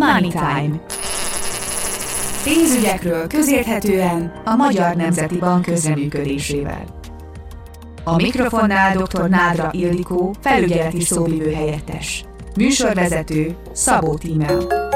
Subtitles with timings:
[0.00, 0.80] Money Time.
[2.44, 6.84] Pénzügyekről közérthetően a Magyar Nemzeti Bank közreműködésével.
[8.04, 9.28] A mikrofonnál dr.
[9.28, 12.24] Nádra Ildikó, felügyeleti szóvivő helyettes.
[12.56, 14.89] Műsorvezető Szabó Tímea.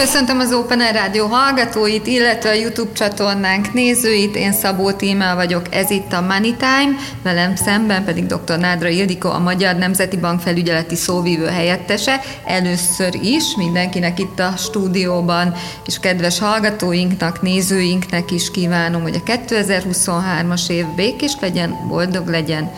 [0.00, 4.36] Köszöntöm az Open Air Rádió hallgatóit, illetve a YouTube csatornánk nézőit.
[4.36, 8.58] Én Szabó Tímel vagyok, ez itt a Money Time, velem szemben pedig dr.
[8.58, 12.20] Nádra Ildikó, a Magyar Nemzeti Bank felügyeleti szóvívő helyettese.
[12.44, 15.54] Először is mindenkinek itt a stúdióban,
[15.86, 22.70] és kedves hallgatóinknak, nézőinknek is kívánom, hogy a 2023-as év békés legyen, boldog legyen,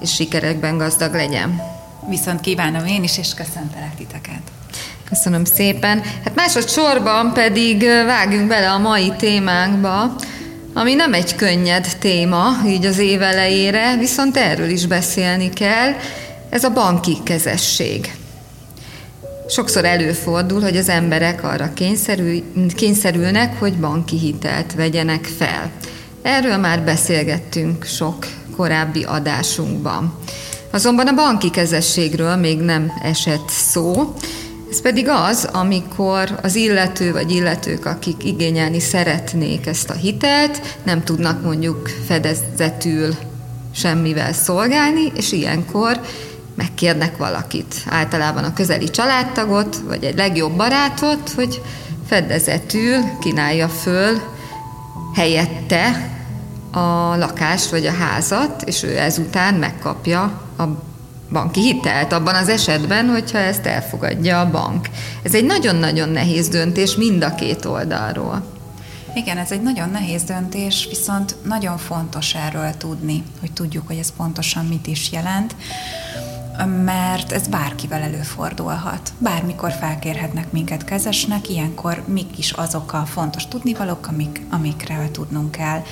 [0.00, 1.62] és sikerekben gazdag legyen.
[2.08, 4.57] Viszont kívánom én is, és köszöntelek titeket.
[5.08, 6.02] Köszönöm szépen.
[6.24, 10.14] Hát másodszorban pedig vágjunk bele a mai témánkba,
[10.74, 15.92] ami nem egy könnyed téma, így az év elejére, viszont erről is beszélni kell.
[16.50, 18.14] Ez a banki kezesség.
[19.48, 22.42] Sokszor előfordul, hogy az emberek arra kényszerül,
[22.76, 25.70] kényszerülnek, hogy banki hitelt vegyenek fel.
[26.22, 30.18] Erről már beszélgettünk sok korábbi adásunkban.
[30.70, 34.14] Azonban a banki kezességről még nem esett szó,
[34.70, 41.04] ez pedig az, amikor az illető vagy illetők, akik igényelni szeretnék ezt a hitelt, nem
[41.04, 43.14] tudnak mondjuk fedezetül
[43.74, 46.00] semmivel szolgálni, és ilyenkor
[46.54, 51.62] megkérnek valakit, általában a közeli családtagot, vagy egy legjobb barátot, hogy
[52.06, 54.20] fedezetül kínálja föl
[55.14, 56.10] helyette
[56.72, 60.22] a lakást vagy a házat, és ő ezután megkapja
[60.58, 60.64] a
[61.32, 64.88] banki hitelt abban az esetben, hogyha ezt elfogadja a bank.
[65.22, 68.56] Ez egy nagyon-nagyon nehéz döntés mind a két oldalról.
[69.14, 74.12] Igen, ez egy nagyon nehéz döntés, viszont nagyon fontos erről tudni, hogy tudjuk, hogy ez
[74.16, 75.56] pontosan mit is jelent,
[76.84, 79.12] mert ez bárkivel előfordulhat.
[79.18, 85.82] Bármikor felkérhetnek minket kezesnek, ilyenkor mik is azok a fontos tudnivalók, amik, amikre tudnunk kell.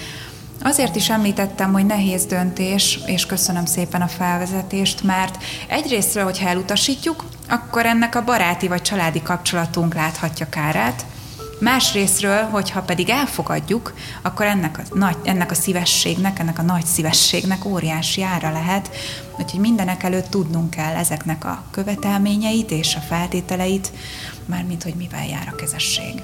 [0.63, 7.25] Azért is említettem, hogy nehéz döntés, és köszönöm szépen a felvezetést, mert egyrésztről, hogyha elutasítjuk,
[7.49, 11.05] akkor ennek a baráti vagy családi kapcsolatunk láthatja kárát,
[11.61, 17.65] Másrésztről, hogyha pedig elfogadjuk, akkor ennek a, nagy, ennek a szívességnek, ennek a nagy szívességnek
[17.65, 18.91] óriási ára lehet,
[19.39, 23.93] úgyhogy mindenek előtt tudnunk kell ezeknek a követelményeit és a feltételeit,
[24.45, 26.23] mármint hogy mivel jár a kezesség.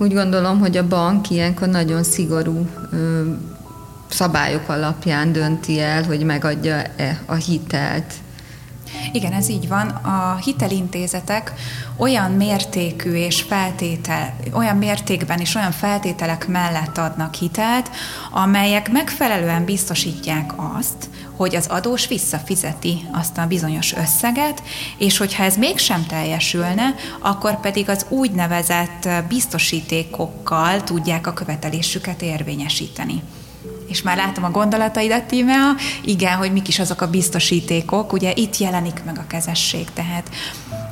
[0.00, 2.68] Úgy gondolom, hogy a bank ilyenkor nagyon szigorú
[4.10, 8.14] szabályok alapján dönti el, hogy megadja-e a hitelt.
[9.12, 9.88] Igen, ez így van.
[9.88, 11.52] A hitelintézetek
[11.96, 17.90] olyan mértékű és feltétel, olyan mértékben és olyan feltételek mellett adnak hitelt,
[18.30, 24.62] amelyek megfelelően biztosítják azt, hogy az adós visszafizeti azt a bizonyos összeget,
[24.98, 33.22] és hogyha ez mégsem teljesülne, akkor pedig az úgynevezett biztosítékokkal tudják a követelésüket érvényesíteni
[33.90, 35.74] és már látom a gondolataidat, Tímea,
[36.04, 40.30] igen, hogy mik is azok a biztosítékok, ugye itt jelenik meg a kezesség, tehát.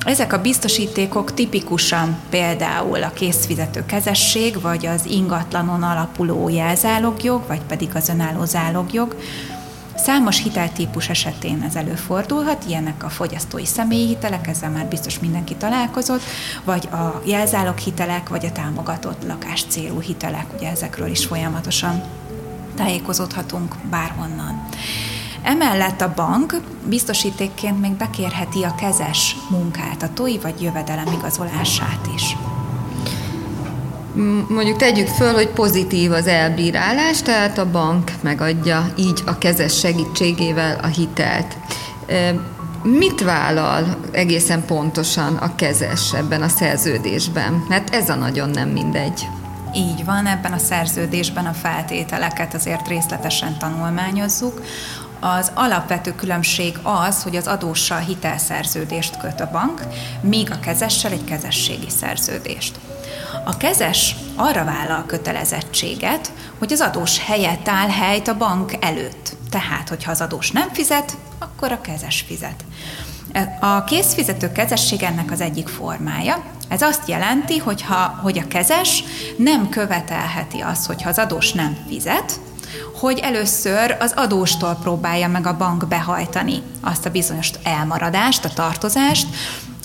[0.05, 7.89] Ezek a biztosítékok tipikusan például a készfizető kezesség, vagy az ingatlanon alapuló jelzálogjog, vagy pedig
[7.93, 9.15] az önálló zálogjog,
[10.03, 16.21] Számos hiteltípus esetén ez előfordulhat, ilyenek a fogyasztói személyi hitelek, ezzel már biztos mindenki találkozott,
[16.63, 22.03] vagy a jelzálog hitelek, vagy a támogatott lakás célú hitelek, ugye ezekről is folyamatosan
[22.79, 24.63] tájékozódhatunk bárhonnan.
[25.43, 26.55] Emellett a bank
[26.87, 32.37] biztosítékként még bekérheti a kezes munkát, a TOI vagy jövedelem igazolását is.
[34.49, 40.79] Mondjuk tegyük föl, hogy pozitív az elbírálás, tehát a bank megadja így a kezes segítségével
[40.81, 41.57] a hitelt.
[42.83, 47.65] Mit vállal egészen pontosan a kezes ebben a szerződésben?
[47.69, 49.27] Mert ez a nagyon nem mindegy.
[49.75, 54.61] Így van, ebben a szerződésben a feltételeket azért részletesen tanulmányozzuk.
[55.19, 59.81] Az alapvető különbség az, hogy az adóssal hitelszerződést köt a bank,
[60.21, 62.79] míg a kezessel egy kezességi szerződést.
[63.45, 69.35] A kezes arra vállal kötelezettséget, hogy az adós helyet áll helyt a bank előtt.
[69.49, 72.63] Tehát, hogyha az adós nem fizet, akkor a kezes fizet.
[73.59, 76.43] A készfizető kezesség ennek az egyik formája.
[76.67, 79.03] Ez azt jelenti, hogyha, hogy a kezes
[79.37, 82.39] nem követelheti azt, hogyha az adós nem fizet,
[82.99, 89.27] hogy először az adóstól próbálja meg a bank behajtani azt a bizonyos elmaradást, a tartozást,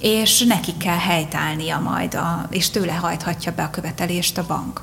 [0.00, 4.81] és neki kell helytállnia majd, a, és tőle hajthatja be a követelést a bank.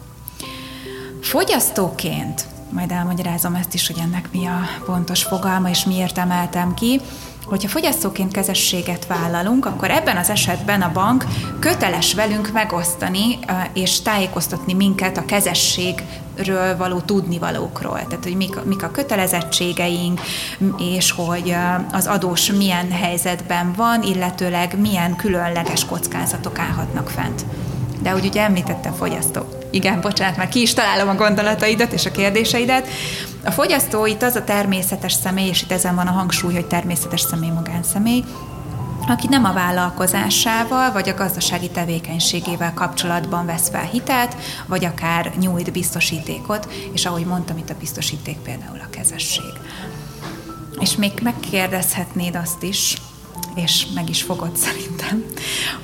[1.22, 7.02] Fogyasztóként, majd elmagyarázom ezt is, hogy ennek mi a pontos fogalma, és miért emeltem ki,
[7.52, 11.26] hogyha fogyasztóként kezességet vállalunk, akkor ebben az esetben a bank
[11.60, 13.40] köteles velünk megosztani
[13.74, 18.06] és tájékoztatni minket a kezességről való tudnivalókról.
[18.08, 20.22] Tehát, hogy mik, mik a kötelezettségeink,
[20.78, 21.56] és hogy
[21.92, 27.46] az adós milyen helyzetben van, illetőleg milyen különleges kockázatok állhatnak fent.
[28.02, 29.61] De úgy ugye említettem fogyasztó.
[29.72, 32.88] Igen, bocsánat, már ki is találom a gondolataidat és a kérdéseidet.
[33.44, 37.22] A fogyasztó itt az a természetes személy, és itt ezen van a hangsúly, hogy természetes
[37.22, 38.24] személy, magánszemély,
[39.08, 44.36] aki nem a vállalkozásával vagy a gazdasági tevékenységével kapcsolatban vesz fel hitelt,
[44.68, 49.54] vagy akár nyújt biztosítékot, és ahogy mondtam, itt a biztosíték például a kezesség.
[50.80, 52.98] És még megkérdezhetnéd azt is,
[53.56, 55.26] és meg is fogod szerintem,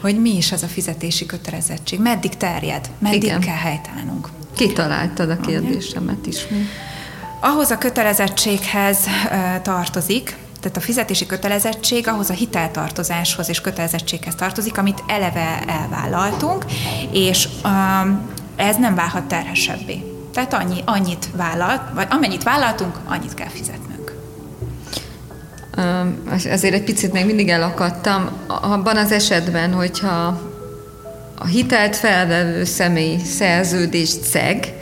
[0.02, 3.40] hogy mi is az a fizetési kötelezettség, meddig terjed, meddig Igen.
[3.40, 4.30] kell helytállnunk.
[4.56, 6.46] Kitaláltad a kérdésemet is.
[7.40, 8.98] Ahhoz a kötelezettséghez
[9.62, 16.66] tartozik, tehát a fizetési kötelezettség ahhoz a hiteltartozáshoz és kötelezettséghez tartozik, amit eleve elvállaltunk,
[17.12, 17.48] és
[18.56, 20.04] ez nem válhat terhesebbé.
[20.34, 23.87] Tehát annyi, annyit vállalt, vagy amennyit vállaltunk, annyit kell fizetnünk.
[26.50, 28.30] Ezért egy picit még mindig elakadtam.
[28.48, 30.42] Abban az esetben, hogyha
[31.36, 34.74] a hitelt felvevő személy szerződést szeg,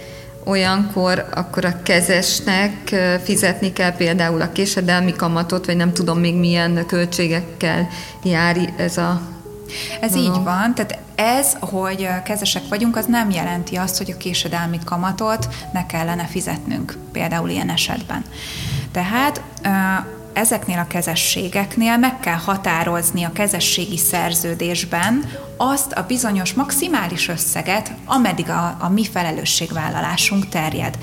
[0.46, 6.86] olyankor akkor a kezesnek fizetni kell például a késedelmi kamatot, vagy nem tudom még milyen
[6.86, 7.88] költségekkel
[8.24, 9.22] jár ez a
[10.02, 10.24] ez Aha.
[10.24, 15.48] így van, tehát ez, hogy kezesek vagyunk, az nem jelenti azt, hogy a késedelmi kamatot
[15.74, 18.24] ne kellene fizetnünk, például ilyen esetben.
[18.92, 19.42] Tehát
[20.36, 28.50] ezeknél a kezességeknél meg kell határozni a kezességi szerződésben azt a bizonyos maximális összeget, ameddig
[28.50, 30.98] a, a mi felelősségvállalásunk terjed.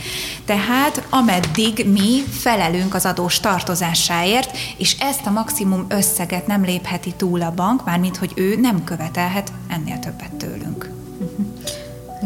[0.45, 7.43] Tehát ameddig mi felelünk az adós tartozásáért, és ezt a maximum összeget nem lépheti túl
[7.43, 10.91] a bank, mármint hogy ő nem követelhet ennél többet tőlünk.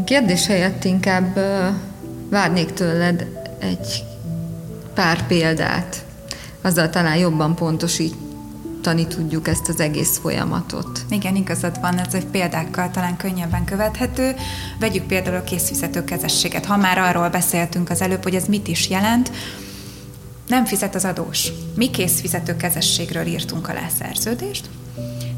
[0.05, 1.39] Kérdés helyett inkább
[2.31, 3.27] várnék tőled
[3.59, 4.05] egy
[4.95, 6.06] pár példát
[6.67, 11.05] azzal talán jobban pontosítani tudjuk ezt az egész folyamatot.
[11.11, 14.35] Igen, igazad van, ez egy példákkal talán könnyebben követhető.
[14.79, 16.65] Vegyük például a készfizető kezességet.
[16.65, 19.31] Ha már arról beszéltünk az előbb, hogy ez mit is jelent,
[20.47, 21.49] nem fizet az adós.
[21.75, 24.69] Mi készfizető kezességről írtunk alá szerződést,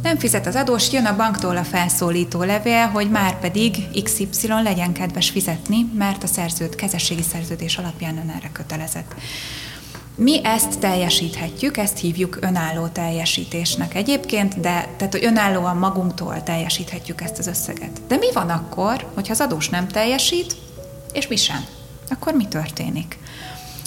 [0.03, 4.93] nem fizet az adós, jön a banktól a felszólító levél, hogy már pedig XY legyen
[4.93, 9.15] kedves fizetni, mert a szerződ, kezességi szerződés alapján ön erre kötelezett.
[10.21, 17.39] Mi ezt teljesíthetjük, ezt hívjuk önálló teljesítésnek egyébként, de tehát, hogy önállóan magunktól teljesíthetjük ezt
[17.39, 18.01] az összeget.
[18.09, 20.57] De mi van akkor, hogyha az adós nem teljesít,
[21.13, 21.65] és mi sem?
[22.09, 23.19] Akkor mi történik?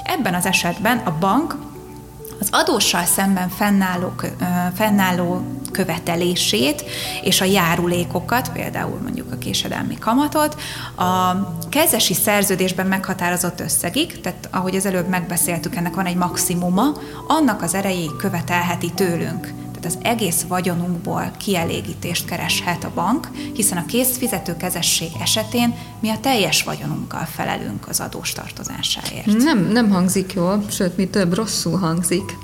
[0.03, 1.55] Ebben az esetben a bank
[2.39, 4.13] az adóssal szemben fennálló,
[4.75, 6.83] fennálló követelését
[7.23, 10.55] és a járulékokat, például mondjuk a késedelmi kamatot,
[10.95, 11.35] a
[11.69, 16.91] kezesi szerződésben meghatározott összegig, tehát ahogy az előbb megbeszéltük, ennek van egy maximuma,
[17.27, 19.41] annak az erejéig követelheti tőlünk.
[19.81, 26.63] Tehát az egész vagyonunkból kielégítést kereshet a bank, hiszen a készfizetőkezesség esetén mi a teljes
[26.63, 29.25] vagyonunkkal felelünk az adós tartozásáért.
[29.25, 32.37] Nem, nem hangzik jól, sőt, mi több rosszul hangzik.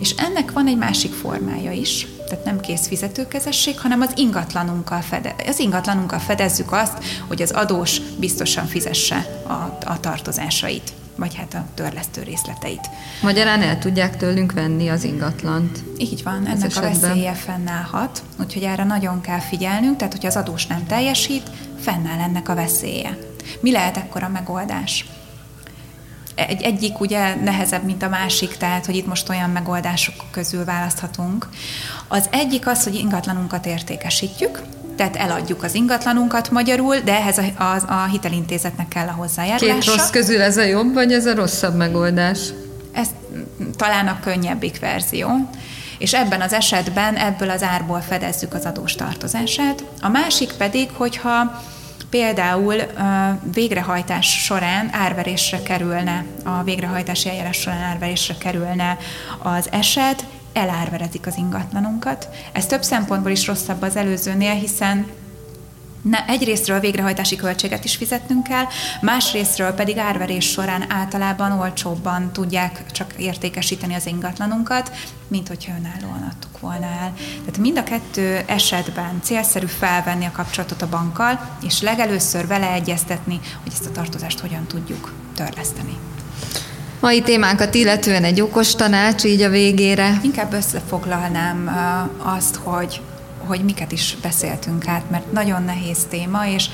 [0.00, 5.58] És ennek van egy másik formája is, tehát nem készfizetőkezesség, hanem az ingatlanunkkal, fede, az
[5.58, 6.98] ingatlanunkkal fedezzük azt,
[7.28, 9.52] hogy az adós biztosan fizesse a,
[9.84, 12.88] a tartozásait vagy hát a törlesztő részleteit.
[13.22, 15.78] Magyarán el tudják tőlünk venni az ingatlant.
[15.98, 16.94] Így van, ennek esetben.
[16.94, 22.18] a veszélye fennállhat, úgyhogy erre nagyon kell figyelnünk, tehát hogyha az adós nem teljesít, fennáll
[22.18, 23.18] ennek a veszélye.
[23.60, 25.04] Mi lehet ekkor a megoldás?
[26.34, 31.48] Egy, egyik ugye nehezebb, mint a másik, tehát hogy itt most olyan megoldások közül választhatunk.
[32.08, 34.62] Az egyik az, hogy ingatlanunkat értékesítjük,
[34.96, 39.90] tehát eladjuk az ingatlanunkat magyarul, de ehhez a, a, a hitelintézetnek kell a hozzájárulása.
[39.90, 42.38] Két rossz közül ez a jobb, vagy ez a rosszabb megoldás?
[42.92, 43.08] Ez
[43.76, 45.28] talán a könnyebbik verzió
[46.02, 49.84] és ebben az esetben ebből az árból fedezzük az adós tartozását.
[50.00, 51.62] A másik pedig, hogyha
[52.12, 52.74] Például
[53.52, 58.96] végrehajtás során árverésre kerülne, a végrehajtási eljárás során árverésre kerülne
[59.42, 62.28] az eset, elárverezik az ingatlanunkat.
[62.52, 65.06] Ez több szempontból is rosszabb az előzőnél, hiszen
[66.02, 68.64] ne, egyrésztről végrehajtási költséget is fizetnünk kell,
[69.00, 74.90] másrésztről pedig árverés során általában olcsóbban tudják csak értékesíteni az ingatlanunkat,
[75.28, 77.12] mint hogyha önállóan adtuk volna el.
[77.16, 83.40] Tehát mind a kettő esetben célszerű felvenni a kapcsolatot a bankkal, és legelőször vele egyeztetni,
[83.62, 85.96] hogy ezt a tartozást hogyan tudjuk törleszteni.
[87.00, 90.20] Mai témánkat illetően egy okos tanács így a végére.
[90.22, 91.70] Inkább összefoglalnám
[92.18, 93.00] azt, hogy,
[93.46, 96.68] hogy miket is beszéltünk át, mert nagyon nehéz téma, és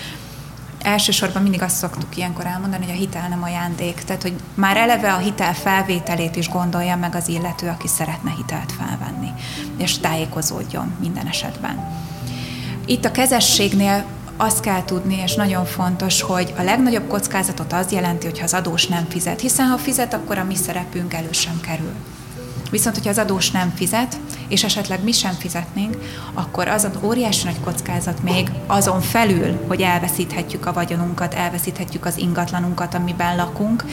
[0.82, 3.94] elsősorban mindig azt szoktuk ilyenkor elmondani, hogy a hitel nem ajándék.
[3.94, 8.72] Tehát, hogy már eleve a hitel felvételét is gondolja meg az illető, aki szeretne hitelt
[8.72, 9.28] felvenni,
[9.76, 12.06] és tájékozódjon minden esetben.
[12.86, 14.04] Itt a kezességnél
[14.36, 18.86] azt kell tudni, és nagyon fontos, hogy a legnagyobb kockázatot az jelenti, hogyha az adós
[18.86, 21.94] nem fizet, hiszen ha fizet, akkor a mi szerepünk elő sem kerül.
[22.70, 25.96] Viszont, hogyha az adós nem fizet, és esetleg mi sem fizetnénk,
[26.34, 32.18] akkor az az óriási nagy kockázat még azon felül, hogy elveszíthetjük a vagyonunkat, elveszíthetjük az
[32.18, 33.84] ingatlanunkat, amiben lakunk,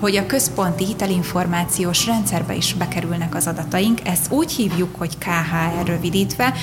[0.00, 4.08] hogy a központi hitelinformációs rendszerbe is bekerülnek az adataink.
[4.08, 6.54] Ezt úgy hívjuk, hogy KHR rövidítve,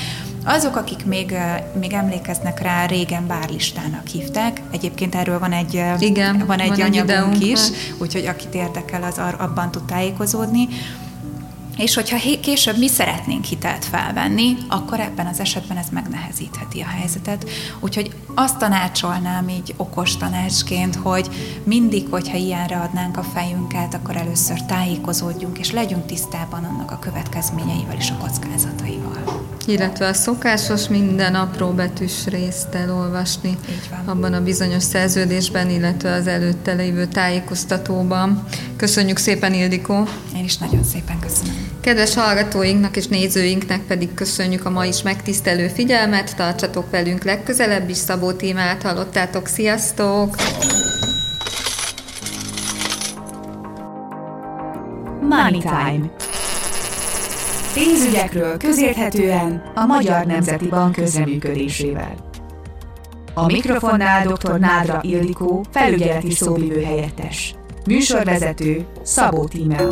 [0.47, 1.33] azok, akik még,
[1.79, 4.61] még emlékeznek rá, régen bárlistának hívták.
[4.71, 7.59] Egyébként erről van egy, Igen, van egy van anyagunk egy is,
[7.97, 10.67] úgyhogy akit érdekel, az abban tud tájékozódni.
[11.77, 17.49] És hogyha később mi szeretnénk hitelt felvenni, akkor ebben az esetben ez megnehezítheti a helyzetet.
[17.79, 21.29] Úgyhogy azt tanácsolnám így okos tanácsként, hogy
[21.63, 27.97] mindig, hogyha ilyenre adnánk a fejünket, akkor először tájékozódjunk, és legyünk tisztában annak a következményeivel
[27.97, 29.14] és a kockázataival.
[29.67, 34.07] Illetve a szokásos minden apró betűs részt elolvasni Így van.
[34.17, 38.43] abban a bizonyos szerződésben, illetve az előtte lévő tájékoztatóban.
[38.75, 40.07] Köszönjük szépen, Ildikó!
[40.35, 41.67] Én is nagyon szépen köszönöm.
[41.81, 47.97] Kedves hallgatóinknak és nézőinknek pedig köszönjük a ma is megtisztelő figyelmet, tartsatok velünk legközelebb is,
[47.97, 50.35] Szabó témát hallottátok, sziasztok!
[55.21, 56.24] Money Time.
[57.75, 62.15] Pénzügyekről közérthetően a Magyar Nemzeti Bank közreműködésével.
[63.33, 64.59] A mikrofonnál dr.
[64.59, 67.55] Nádra Ildikó, felügyeleti szóvivő helyettes.
[67.85, 69.87] Műsorvezető Szabó Tímea.